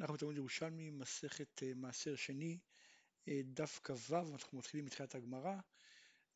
[0.00, 2.58] אנחנו בתלמוד ירושלמי, מסכת אה, מעשר שני,
[3.28, 5.56] אה, דף כ"ו, אנחנו מתחילים מתחילת הגמרא.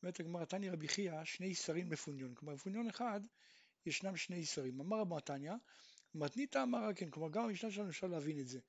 [0.03, 2.35] אומרת הגמרא, תני רבי חייא, שני שרים מפוניון.
[2.35, 3.21] כלומר, מפוניון אחד,
[3.85, 4.81] ישנם שני שרים.
[4.81, 5.51] אמר רב מתניא,
[6.15, 8.59] מתניתא אמר כן, כלומר, גם במשנה שלנו אפשר להבין את זה.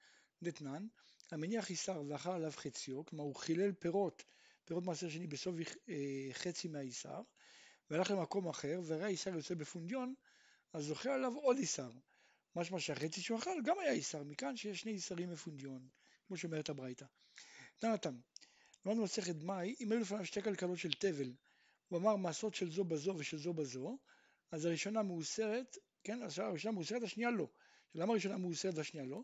[0.42, 0.86] דתנן,
[1.30, 4.24] המניח איסר ואכל עליו חציו, כלומר, הוא חילל פירות,
[4.64, 5.54] פירות מעשר שני בסוף
[5.88, 7.22] אה, חצי מהאיסר,
[7.90, 10.14] והלך למקום אחר, וראה איסר יוצא בפונדיון,
[10.72, 11.90] אז זוכר עליו עוד איסר.
[12.56, 15.88] משמע שהחצי שהוא אכל גם היה איסר, מכאן שיש שני איסרים מפונדיון,
[16.26, 17.04] כמו שאומרת הברייתא.
[17.78, 18.16] תנתם,
[18.86, 21.32] למדנו מסכת מאי, אם היו לפניו שתי כלכלות של תבל,
[21.88, 23.98] הוא אמר מעשות של זו בזו ושל זו בזו,
[24.50, 27.48] אז הראשונה מאוסרת, כן, הראשונה מאוסרת, השנייה לא.
[27.94, 29.22] למה הראשונה מאוסרת והשנייה לא?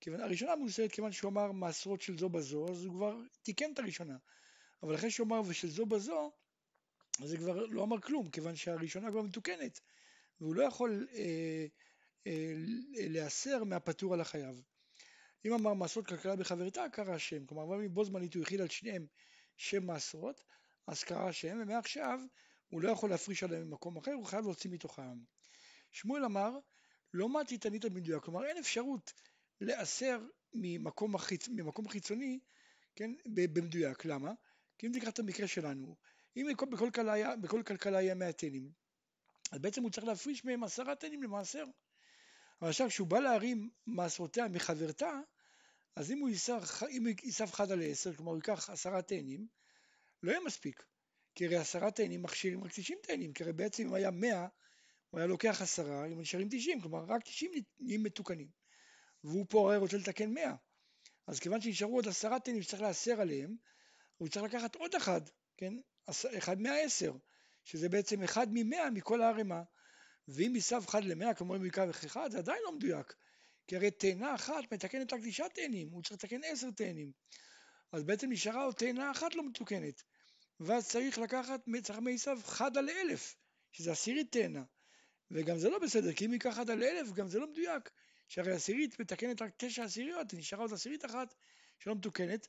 [0.00, 3.78] כיוון, הראשונה מאוסרת כיוון שהוא אמר מעשרות של זו בזו, אז הוא כבר תיקן את
[3.78, 4.16] הראשונה.
[4.82, 6.32] אבל אחרי שהוא אמר ושל זו בזו,
[7.22, 9.80] אז זה כבר לא אמר כלום, כיוון שהראשונה כבר מתוקנת,
[10.40, 11.66] והוא לא יכול אה,
[12.26, 12.52] אה,
[13.08, 14.62] להסר מהפטור על החייב.
[15.44, 17.46] אם אמר מעשרות כלכלה בחברתה, קרא השם.
[17.46, 19.06] כלומר, אבל אם בו זמנית הוא הכיל על שניהם
[19.56, 20.44] שם מעשרות,
[20.86, 22.20] אז קרא השם, ומעכשיו
[22.68, 25.18] הוא לא יכול להפריש עליהם ממקום אחר, הוא חייב להוציא מתוכם.
[25.90, 26.58] שמואל אמר,
[27.14, 29.12] לא מתי תנית במדויק, כלומר אין אפשרות
[29.60, 30.20] להסר
[30.52, 31.48] ממקום, החיצ...
[31.48, 32.38] ממקום חיצוני,
[32.96, 34.04] כן, במדויק.
[34.04, 34.32] למה?
[34.78, 35.96] כי אם תקרא את המקרה שלנו,
[36.36, 38.70] אם בכל, בכל, כלכלה, בכל כלכלה היה 100 תנים,
[39.52, 41.64] אז בעצם הוא צריך להפריש מהם עשרה תנים למעשר.
[42.60, 45.20] אבל עכשיו כשהוא בא להרים מעשרותיה מחברתה,
[45.96, 46.28] אז אם הוא
[47.22, 49.46] ייסף חד על עשר, כלומר הוא ייקח עשרה תאנים,
[50.22, 50.84] לא יהיה מספיק.
[51.34, 54.46] כי הרי עשרה תאנים מכשירים רק תשעים תאנים, כי הרי בעצם אם היה מאה,
[55.10, 57.50] הוא היה לוקח עשרה, אם נשארים תשעים, כלומר רק תשעים
[57.80, 58.48] נהיים מתוקנים.
[59.24, 60.54] והוא פה הרי רוצה לתקן מאה.
[61.26, 63.56] אז כיוון שנשארו עוד עשרה תאנים שצריך לאסר עליהם,
[64.16, 65.20] הוא צריך לקחת עוד אחד,
[65.56, 65.74] כן?
[66.38, 67.12] אחד מהעשר,
[67.64, 69.62] שזה בעצם אחד ממאה מכל הערימה.
[70.34, 73.14] ואם ייסב חד למאה, כמו אם ייקח אחד, זה עדיין לא מדויק.
[73.66, 77.12] כי הרי תאנה אחת מתקנת רק תשעה תאנים, הוא צריך לתקן עשר תאנים.
[77.92, 80.02] אז בעצם נשארה עוד תאנה אחת לא מתוקנת.
[80.60, 83.36] ואז צריך לקחת, צריך מעשיו חד על אלף,
[83.72, 84.62] שזה עשירית תאנה.
[85.30, 87.90] וגם זה לא בסדר, כי אם ייקח חד על אלף, גם זה לא מדויק.
[88.28, 91.34] שהרי עשירית מתקנת רק תשע עשיריות, נשארה עוד עשירית אחת
[91.78, 92.48] שלא מתוקנת,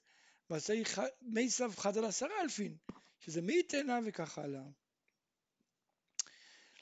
[0.50, 2.76] ואז צריך מעשיו חד על עשרה אלפין,
[3.20, 4.64] שזה מאי תאנה וכך הלאה.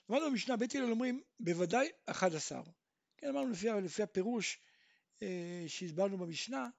[0.09, 2.61] למדנו במשנה, בית הלל אומרים בוודאי 11.
[3.17, 4.59] כן, אמרנו לפי, לפי הפירוש
[5.21, 6.69] אה, שהסברנו במשנה,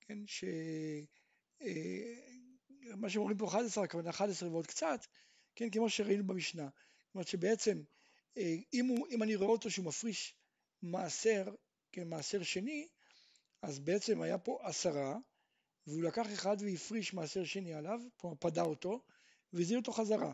[0.00, 1.66] כן, שמה
[3.04, 5.06] אה, שאומרים פה 11, הכוונה 11 ועוד קצת,
[5.54, 6.62] כן, כמו שראינו במשנה.
[6.62, 7.82] זאת אומרת שבעצם
[8.36, 10.34] אה, אם, הוא, אם אני רואה אותו שהוא מפריש
[10.82, 11.54] מעשר,
[11.92, 12.88] כן, מעשר שני,
[13.62, 15.16] אז בעצם היה פה עשרה,
[15.86, 19.04] והוא לקח אחד והפריש מעשר שני עליו, כלומר פדה אותו,
[19.52, 20.32] והזיר אותו חזרה.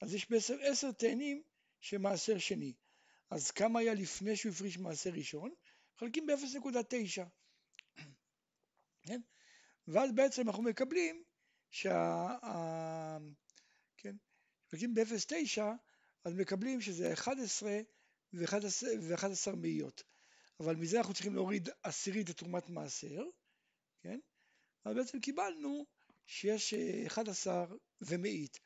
[0.00, 1.42] אז יש בעצם עשר תאנים
[1.80, 2.72] שמעשר שני.
[3.30, 5.54] אז כמה היה לפני שהוא הפריש מעשר ראשון?
[5.96, 7.22] חלקים ב-0.9.
[9.02, 9.20] כן?
[9.88, 11.22] ואז בעצם אנחנו מקבלים
[11.70, 12.26] שה...
[13.96, 14.16] כן?
[14.70, 15.62] חלקים ב-0.9
[16.24, 17.80] אז מקבלים שזה 11
[18.32, 20.02] ו-11 מאיות.
[20.60, 23.22] אבל מזה אנחנו צריכים להוריד עשירית את תרומת מעשר,
[24.00, 24.20] כן?
[24.84, 25.86] אז בעצם קיבלנו
[26.26, 26.74] שיש
[27.06, 27.66] 11
[28.00, 28.58] ומאית.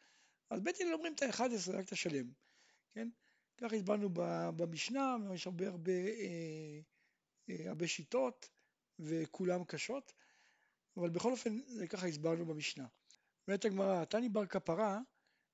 [0.50, 2.32] אז בית הלל אומרים את ה-11 רק את השלם.
[2.94, 3.08] כן?
[3.56, 4.08] כך הסברנו
[4.56, 6.80] במשנה, יש הרבה הרבה, אה,
[7.50, 8.48] אה, הרבה שיטות
[8.98, 10.12] וכולם קשות,
[10.96, 12.86] אבל בכל אופן זה ככה הסברנו במשנה.
[13.48, 15.00] אומרת הגמרא, תני בר כפרה,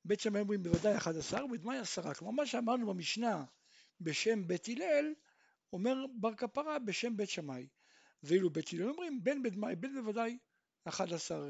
[0.05, 2.15] בית שמאי אומרים בוודאי 11 ובדמאי עשרה.
[2.15, 3.45] כלומר מה שאמרנו במשנה
[4.01, 5.15] בשם בית הלל,
[5.73, 7.69] אומר בר כפרה בשם בית שמאי.
[8.23, 10.39] ואילו בית הלל אומרים בין בדמאי בין בוודאי
[10.85, 11.49] 11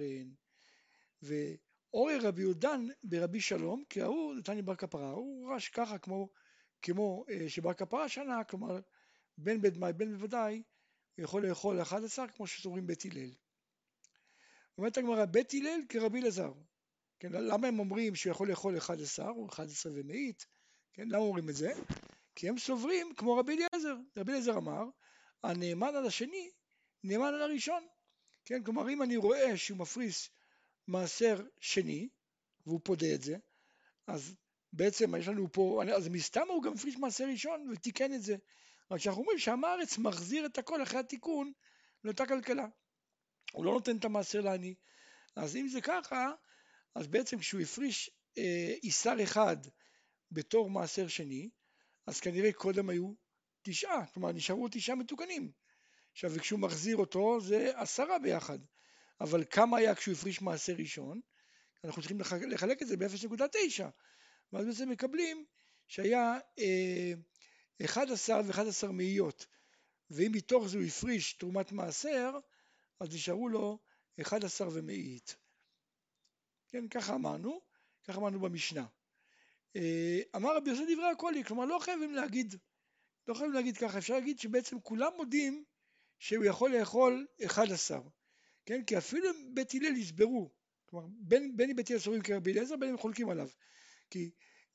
[1.94, 6.28] אורי רבי יהודן ברבי שלום, כי ההוא נתני בר כפרה, הוא רש ככה כמו,
[6.82, 8.80] כמו אה, שבר כפרה שנה, כלומר
[9.38, 10.62] בין בית מאי בין בוודאי,
[11.18, 13.30] יכול לאכול 11 כמו שסוברים בית הלל.
[14.78, 16.52] אומרת הגמרא, בית הלל כרבי אלעזר.
[17.20, 20.46] כן, למה הם אומרים שהוא יכול לאכול 11 או 11 ומאית?
[20.92, 21.72] כן, למה אומרים את זה?
[22.34, 23.96] כי הם סוברים כמו רבי אליעזר.
[24.16, 24.84] רבי אליעזר אמר,
[25.42, 26.50] הנאמן על השני
[27.04, 27.86] נאמן על הראשון.
[28.44, 30.30] כן, כלומר אם אני רואה שהוא מפריס
[30.88, 32.08] מעשר שני,
[32.66, 33.36] והוא פודה את זה,
[34.06, 34.34] אז
[34.72, 38.36] בעצם יש לנו פה, אז מסתם הוא גם הפריש מעשר ראשון ותיקן את זה.
[38.90, 41.52] רק שאנחנו אומרים שעם הארץ מחזיר את הכל אחרי התיקון
[42.04, 42.66] לאותה כלכלה.
[43.52, 44.74] הוא לא נותן את המעשר לעני.
[45.36, 46.32] אז אם זה ככה,
[46.94, 49.56] אז בעצם כשהוא הפריש אה, איסר אחד
[50.30, 51.50] בתור מעשר שני,
[52.06, 53.12] אז כנראה קודם היו
[53.62, 55.52] תשעה, כלומר נשארו תשעה מתוקנים.
[56.12, 58.58] עכשיו, וכשהוא מחזיר אותו זה עשרה ביחד.
[59.20, 61.20] אבל כמה היה כשהוא הפריש מעשר ראשון?
[61.84, 62.20] אנחנו צריכים
[62.50, 63.84] לחלק את זה ב-0.9
[64.52, 65.44] ואז בעצם מקבלים
[65.86, 67.12] שהיה אה,
[67.84, 69.46] 11 ו-11 מאיות
[70.10, 72.38] ואם מתוך זה הוא הפריש תרומת מעשר,
[73.00, 73.78] אז נשארו לו
[74.20, 75.36] 11 ומאית.
[76.70, 77.60] כן, ככה אמרנו,
[78.04, 78.86] ככה אמרנו במשנה.
[79.76, 82.54] אה, אמר רבי יוסף דברי הקולי, כלומר לא חייבים להגיד,
[83.28, 85.64] לא חייבים להגיד ככה, אפשר להגיד שבעצם כולם מודים
[86.18, 88.00] שהוא יכול לאכול 11,
[88.68, 90.50] כן, כי אפילו בית הלל יסברו,
[90.86, 93.48] כלומר בין, בין בית הלל סוברים כרבי אליעזר בין הם חולקים עליו,
[94.10, 94.30] כי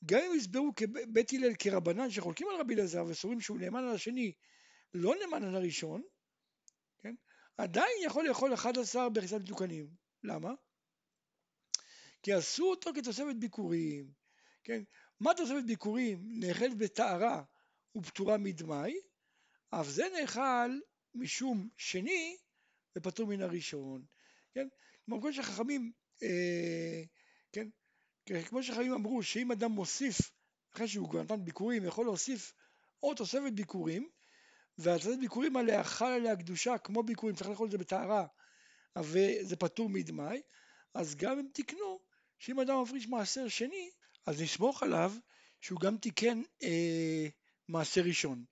[0.06, 0.72] גם אם יסברו
[1.12, 4.32] בית הלל כרבנן שחולקים על רבי אליעזר וסוברים שהוא נאמן על השני,
[4.94, 6.02] לא נאמן על הראשון,
[6.98, 7.14] כן,
[7.56, 9.88] עדיין יכול לאכול 11 בריסת מתוקנים,
[10.22, 10.52] למה?
[12.22, 14.12] כי עשו אותו כתוספת ביקורים,
[14.64, 14.82] כן?
[15.20, 16.22] מה תוספת ביקורים?
[16.24, 17.42] נאכלת בטהרה
[17.96, 18.94] ופטורה מדמאי,
[19.70, 20.78] אף זה נאכל
[21.14, 22.36] משום שני
[22.96, 24.04] ופטור מן הראשון,
[24.54, 24.68] כן?
[25.04, 25.92] כמו כל שחכמים,
[26.22, 27.02] אה,
[27.52, 27.68] כן?
[28.48, 30.18] כמו שחכמים אמרו שאם אדם מוסיף,
[30.74, 32.52] אחרי שהוא כבר נתן ביקורים, יכול להוסיף
[33.00, 34.08] עוד תוספת ביקורים,
[34.78, 38.26] והתוספת ביקורים עליה חל עליה קדושה כמו ביקורים, צריך לאכול את זה בטהרה,
[38.98, 40.42] וזה פטור מדמאי,
[40.94, 42.00] אז גם אם תקנו
[42.38, 43.90] שאם אדם מפריש מעשר שני,
[44.26, 45.12] אז נסמוך עליו
[45.60, 47.26] שהוא גם תיקן אה,
[47.68, 48.44] מעשר ראשון,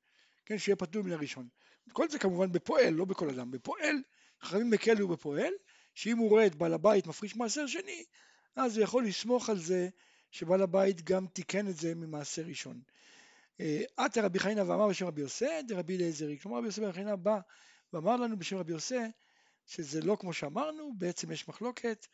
[0.46, 1.48] כן, שיהיה פטור מן הראשון.
[1.92, 3.50] כל זה כמובן בפועל, לא בכל אדם.
[3.50, 4.02] בפועל,
[4.44, 5.52] חכמים מקלו בפועל,
[5.94, 8.04] שאם הוא רואה את בעל הבית מפריש מעשר שני,
[8.56, 9.88] אז הוא יכול לסמוך על זה
[10.30, 12.80] שבעל הבית גם תיקן את זה ממעשר ראשון.
[13.96, 16.38] עתה אה, רבי חנינא ואמר בשם רבי יוסי, דרבי אליעזרי.
[16.38, 17.38] כלומר רבי יוסי בן חנינא בא
[17.92, 18.98] ואמר לנו בשם רבי יוסי
[19.66, 22.06] שזה לא כמו שאמרנו, בעצם יש מחלוקת,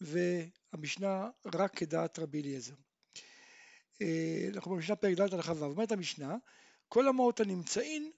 [0.00, 2.74] והמשנה רק כדעת רבי אליעזר.
[4.02, 6.36] אה, אנחנו במשנה פרק ד' הלכה ו', אומרת המשנה,
[6.88, 8.10] כל המעות הנמצאין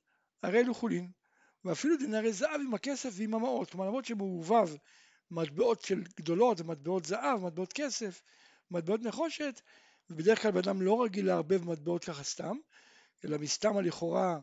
[0.42, 1.10] הרי אלו חולין,
[1.64, 4.68] ואפילו דינרי זהב עם הכסף ועם המעות, כלומר למרות שמעורבב
[5.30, 8.22] מטבעות של גדולות ומטבעות זהב, מטבעות כסף,
[8.70, 9.60] מטבעות נחושת,
[10.10, 12.56] ובדרך כלל בן אדם לא רגיל לערבב מטבעות ככה סתם,
[13.24, 14.38] אלא מסתם לכאורה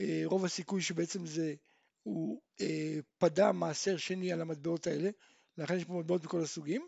[0.00, 1.54] אה, רוב הסיכוי שבעצם זה
[2.02, 5.10] הוא אה, פדה מעשר שני על המטבעות האלה,
[5.58, 6.86] לכן יש פה מטבעות מכל הסוגים,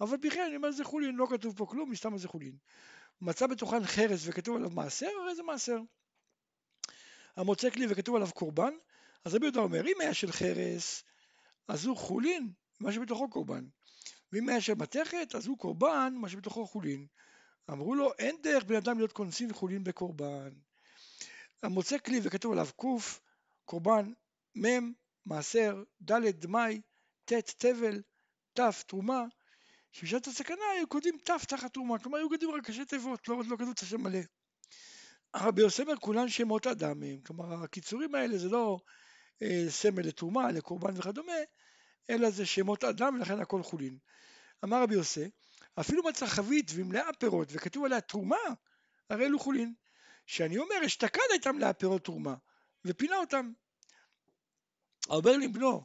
[0.00, 2.56] אבל בכלל אני אומר זה חולין, לא כתוב פה כלום, מסתם חולין.
[3.20, 5.78] מצא בתוכן חרס וכתוב עליו מעשר, הרי זה מעשר.
[7.36, 8.72] המוצא כלי וכתוב עליו קורבן,
[9.24, 11.04] אז רבי יהודה אומר, אם היה של חרס,
[11.68, 13.64] אז הוא חולין, מה שבתוכו קורבן.
[14.32, 17.06] ואם היה של מתכת, אז הוא קורבן, מה שבתוכו חולין.
[17.70, 20.50] אמרו לו, אין דרך בן אדם להיות קונסין חולין בקורבן.
[21.62, 22.84] המוצא כלי וכתוב עליו ק',
[23.64, 24.12] קורבן,
[24.56, 24.92] מ',
[25.26, 26.80] מעשר, ד', דמאי,
[27.24, 28.02] ט', תבל,
[28.52, 29.24] ת', תרומה,
[29.92, 33.56] שבשעת הסכנה היו כותבים ת' תחת תרומה, כלומר היו כותבים רק ראשי תיבות, לא, לא
[33.56, 34.18] כתוב את השם מלא.
[35.36, 38.78] רבי יוסי אומר כולן שמות אדם הם, כלומר הקיצורים האלה זה לא
[39.68, 41.32] סמל לתרומה, לקורבן וכדומה,
[42.10, 43.98] אלא זה שמות אדם ולכן הכל חולין.
[44.64, 45.30] אמר רבי יוסי,
[45.80, 48.36] אפילו מצא חבית והיא מלאה פירות וכתוב עליה תרומה,
[49.10, 49.74] הרי אלו חולין.
[50.26, 52.34] שאני אומר, אשתקד הייתה מלאה פירות תרומה,
[52.84, 53.52] ופינה אותם.
[55.08, 55.84] אומר לי בנו,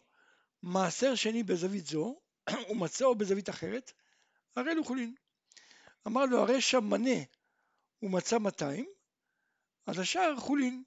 [0.64, 2.20] מעשר שני בזווית זו,
[2.70, 3.92] ומצאו בזווית אחרת,
[4.56, 5.16] הרי אלו חולין.
[6.08, 7.20] אמר לו, הרי שם מנה
[8.02, 8.86] ומצא 200,
[9.86, 10.84] אז השאר חולין.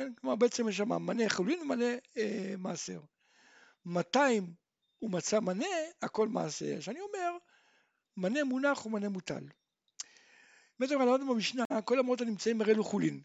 [0.00, 0.12] כן?
[0.14, 3.00] כלומר בעצם יש שם מנה חולין ומנה אה, מעשר.
[3.84, 4.54] 200
[5.02, 5.66] ומצא מנה,
[6.02, 6.80] הכל מעשר.
[6.80, 7.36] שאני אומר,
[8.16, 9.44] מנה מונח ומנה מוטל.
[10.78, 13.22] באמת אבל למדנו במשנה, כל המעות הנמצאים הרי אלו חולין.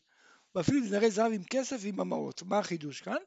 [0.55, 2.43] ואפילו דינרי זהב עם כסף ועם המעות.
[2.43, 3.17] מה החידוש כאן?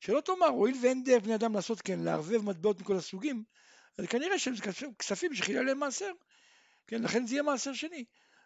[0.00, 3.44] שלא תאמר, הואיל ואין דרך בני אדם לעשות כן, לערבב מטבעות מכל הסוגים,
[3.98, 4.54] אז כנראה שהם
[4.98, 6.12] כספים שחילה להם מעשר,
[6.86, 8.04] כן, לכן זה יהיה מעשר שני.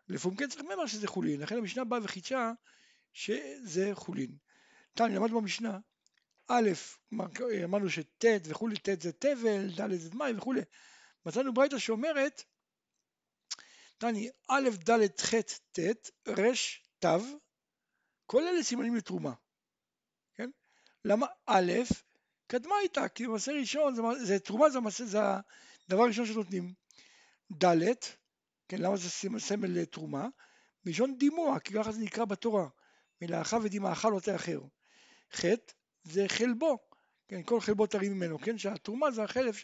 [0.09, 2.52] לפעמים כן צריך לומר שזה חולין, לכן המשנה באה וחידשה
[3.12, 4.37] שזה חולין.
[4.95, 5.78] תניא, למדנו במשנה,
[6.49, 6.71] א',
[7.64, 10.61] אמרנו שט' וכולי, ט' זה תבל, ד' זה דמאי וכולי.
[11.26, 12.42] מצאנו ברייתא שאומרת,
[13.99, 15.35] תני, א', ד', ח',
[15.73, 15.78] ט',
[16.28, 16.52] ר',
[16.99, 17.07] ת',
[18.26, 19.33] כל אלה סימנים לתרומה.
[20.35, 20.50] כן?
[21.04, 21.73] למה א',
[22.47, 25.19] קדמה איתה, כי במעשה ראשון, זה, זה תרומה זה, המעשה, זה
[25.88, 26.75] הדבר הראשון שנותנים.
[27.64, 27.92] ד',
[28.69, 30.28] כן, למה זה סמל לתרומה?
[30.85, 32.69] מלשון דימוע, כי ככה זה נקרא בתורה.
[33.23, 34.61] מלאכה ודמעך לא תאחר.
[35.37, 35.45] ח'
[36.05, 36.79] זה חלבו,
[37.29, 39.57] כן, כל חלבו תרים ממנו, כן, שהתרומה זה החלף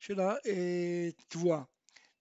[0.00, 1.58] של התבואה.
[1.58, 1.64] אה,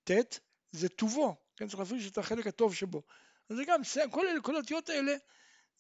[0.03, 0.39] ט'
[0.71, 3.03] זה טובו, כן, צריך להפריש את החלק הטוב שבו.
[3.49, 5.15] אז זה גם, כל, כל האותיות האלה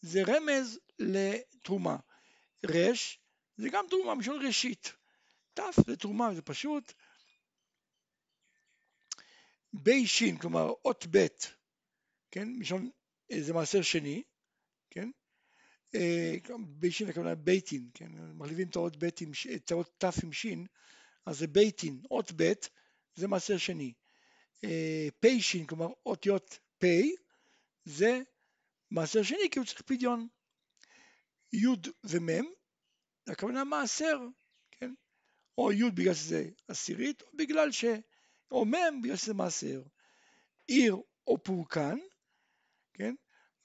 [0.01, 1.97] זה רמז לתרומה.
[2.65, 2.91] ר'
[3.57, 4.93] זה גם תרומה משון ראשית.
[5.53, 6.93] ת' זה תרומה, זה פשוט.
[9.73, 11.27] בי שין, כלומר אות ב',
[12.31, 12.89] כן, משון,
[13.31, 14.23] אה, זה מעשר שני,
[14.89, 15.09] כן,
[15.95, 16.35] אה,
[16.67, 20.65] בי שין הכוונה ביתין, כן, מחליפים את האות ב' עם, את האות ת' עם שין,
[21.25, 22.53] אז זה ביתין, אות ב',
[23.15, 23.93] זה מעשר שני.
[24.63, 26.85] אה, פי שין, כלומר אותיות פ',
[27.85, 28.21] זה
[28.91, 30.27] מעשר שני כי הוא צריך פדיון.
[31.53, 31.67] י'
[32.03, 32.45] ומ',
[33.27, 34.19] הכוונה מעשר,
[34.71, 34.93] כן?
[35.57, 37.85] או י' בגלל שזה עשירית, או בגלל ש...
[38.51, 39.83] או מ' בגלל שזה מעשר.
[40.67, 41.97] עיר או פורקן,
[42.93, 43.15] כן?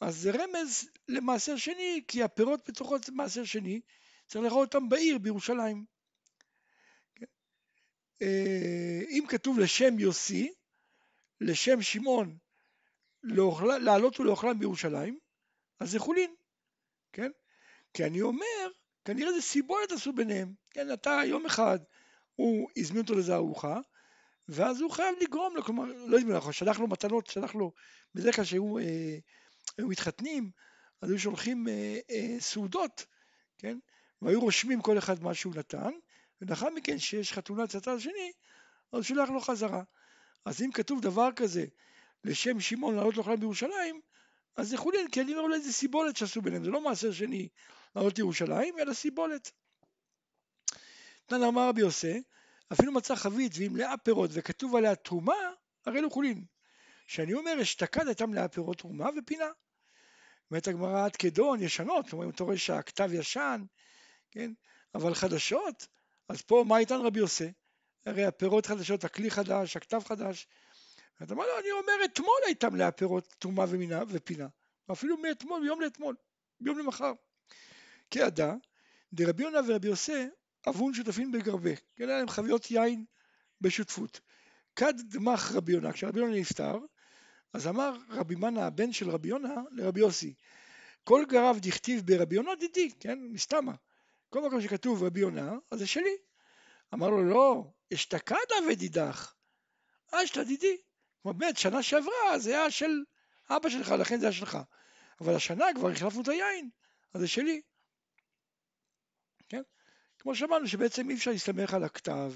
[0.02, 3.80] אז זה רמז למעשר שני, כי הפירות בתוכו זה מעשר שני,
[4.26, 5.85] צריך לראות אותם בעיר, בירושלים.
[8.23, 10.52] אה, אם כתוב לשם יוסי,
[11.40, 12.37] לשם שמעון,
[13.80, 15.18] לעלות ולאוכלם בירושלים,
[15.80, 16.35] אז זה חולין,
[17.12, 17.30] כן?
[17.94, 18.68] כי אני אומר,
[19.04, 20.92] כנראה זה סיבולת עשו ביניהם, כן?
[20.92, 21.78] אתה יום אחד,
[22.37, 23.80] הוא הזמין אותו לזה ארוחה,
[24.49, 27.73] ואז הוא חייב לגרום לו, כלומר, לא הזמין לו, שלח לו מתנות, שלח לו,
[28.14, 29.18] בדרך כלל שהיו אה,
[29.78, 30.50] מתחתנים,
[31.02, 33.06] אז היו שולחים אה, אה, סעודות,
[33.58, 33.78] כן?
[34.22, 35.90] והיו רושמים כל אחד מה שהוא נתן,
[36.40, 38.32] ולאחר מכן שיש חתונה אצל הצד השני,
[38.92, 39.82] אז הוא שולח לו חזרה.
[40.44, 41.64] אז אם כתוב דבר כזה,
[42.24, 44.00] לשם שמעון לעלות לאוכלם בירושלים,
[44.56, 47.48] אז זה חולין, כי אני אומר אולי זה סיבולת שעשו ביניהם, זה לא מעשר שני
[47.96, 49.50] לעלות לירושלים, אלא סיבולת.
[51.26, 52.22] תנא אמר רבי יוסי,
[52.72, 55.34] אפילו מצא חבית והיא מלאה פירות וכתוב עליה תרומה,
[55.86, 56.44] הרי לו חולין.
[57.06, 59.49] שאני אומר אשתקד הייתה מלאה פירות תרומה ופינה.
[60.50, 63.62] אומרת הגמרא עד כדון, ישנות, כלומר אם אתה רואה שהכתב ישן,
[64.30, 64.52] כן,
[64.94, 65.87] אבל חדשות,
[66.28, 67.52] אז פה מה איתן רבי יוסי?
[68.06, 70.47] הרי הפירות חדשות, הכלי חדש, הכתב חדש.
[71.23, 74.49] אתה אומר לו, אני אומר אתמול הייתה מלאה פירות תרומה ומינה ופינה,
[74.92, 76.16] אפילו מאתמול, מיום לאתמול,
[76.61, 77.12] מיום למחר.
[78.11, 78.54] כעדה,
[79.12, 80.28] דרבי יונה ורבי יוסי
[80.68, 83.04] אבון שותפים בגרבה, כן, היה להם חביות יין
[83.61, 84.21] בשותפות.
[84.76, 86.78] כד דמך רבי יונה, כשרבי יונה נפטר,
[87.52, 90.35] אז אמר רבי מנה הבן של רבי יונה לרבי יוסי,
[91.04, 93.73] כל גרב דכתיב ברבי יונה דידי, כן, מסתמה.
[94.28, 96.16] כל מקום שכתוב רבי יונה, אז זה שלי.
[96.94, 99.35] אמר לו, לא, אשתקדה ודידך,
[100.12, 100.76] אשתא דידי.
[101.23, 103.04] כלומר, באמת, שנה שעברה זה היה של
[103.50, 104.59] אבא שלך, לכן זה היה שלך.
[105.21, 106.71] אבל השנה כבר החלפנו את היין,
[107.14, 107.61] אז זה שלי.
[109.49, 109.62] כן?
[110.18, 112.32] כמו שאמרנו, שבעצם אי אפשר להסתמך על הכתב.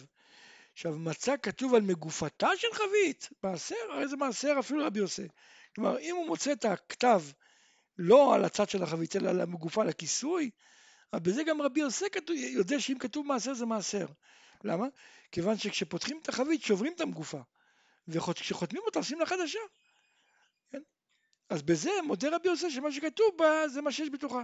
[0.77, 5.29] עכשיו, מצא כתוב על מגופתה של חבית, מעשר, הרי זה מעשר אפילו רבי יוסי.
[5.75, 7.23] כלומר, אם הוא מוצא את הכתב
[7.99, 10.51] לא על הצד של החבית, אלא על המגופה, על הכיסוי,
[11.15, 14.07] בזה גם רבי יוסי כתוב, יודע שאם כתוב מעשר זה מעשר.
[14.65, 14.87] למה?
[15.33, 17.41] כיוון שכשפותחים את החבית שוברים את המגופה,
[18.09, 19.61] וכשחותמים אותה עושים לה חדשה.
[20.71, 20.83] כן?
[21.51, 24.43] אז בזה מודה רבי יוסי שמה שכתוב בה זה מה שיש בתוכה.